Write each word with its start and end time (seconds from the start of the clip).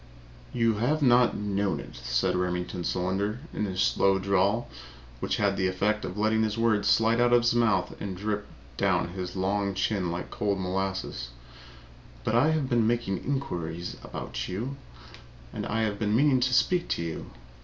"You 0.51 0.77
have 0.77 1.03
not 1.03 1.37
known 1.37 1.79
it," 1.79 1.95
said 1.95 2.35
Remington 2.35 2.83
Solander 2.83 3.37
in 3.53 3.65
his 3.65 3.81
slow 3.81 4.17
drawl, 4.17 4.67
which 5.19 5.37
had 5.37 5.57
the 5.57 5.67
effect 5.67 6.03
of 6.05 6.17
letting 6.17 6.41
his 6.41 6.57
words 6.57 6.87
slide 6.87 7.21
out 7.21 7.31
of 7.33 7.43
his 7.43 7.53
mouth 7.53 7.93
and 8.01 8.17
drip 8.17 8.47
down 8.77 9.09
his 9.09 9.35
long 9.35 9.75
chin 9.75 10.11
like 10.11 10.31
cold 10.31 10.57
molasses, 10.59 11.29
"but 12.23 12.33
I 12.33 12.49
have 12.49 12.67
been 12.67 12.87
making 12.87 13.19
inquiries 13.23 13.95
about 14.03 14.47
you, 14.47 14.75
and 15.53 15.67
I 15.67 15.83
have 15.83 15.99
been 15.99 16.15
meaning 16.15 16.39
to 16.39 16.51
speak 16.51 16.87
to 16.87 17.03
you. 17.03 17.27